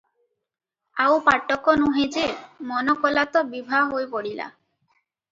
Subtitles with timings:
[1.03, 2.23] ଆଉ ପାଟକ ନୁହେଁ ଯେ,
[2.71, 4.49] ମନ କଲା ତ ବିଭା ହୋଇ ପଡ଼ିଲା।